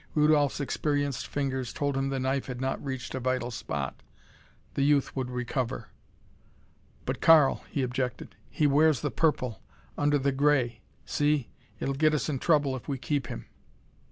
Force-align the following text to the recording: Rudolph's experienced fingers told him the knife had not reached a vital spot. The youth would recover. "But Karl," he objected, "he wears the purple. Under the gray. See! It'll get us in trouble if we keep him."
Rudolph's 0.15 0.59
experienced 0.59 1.27
fingers 1.27 1.71
told 1.71 1.95
him 1.95 2.09
the 2.09 2.19
knife 2.19 2.47
had 2.47 2.59
not 2.59 2.83
reached 2.83 3.13
a 3.13 3.19
vital 3.19 3.51
spot. 3.51 4.01
The 4.73 4.81
youth 4.81 5.15
would 5.15 5.29
recover. 5.29 5.89
"But 7.05 7.21
Karl," 7.21 7.63
he 7.69 7.83
objected, 7.83 8.35
"he 8.49 8.65
wears 8.65 9.01
the 9.01 9.11
purple. 9.11 9.61
Under 9.99 10.17
the 10.17 10.31
gray. 10.31 10.81
See! 11.05 11.49
It'll 11.79 11.93
get 11.93 12.15
us 12.15 12.29
in 12.29 12.39
trouble 12.39 12.75
if 12.75 12.87
we 12.87 12.97
keep 12.97 13.27
him." 13.27 13.45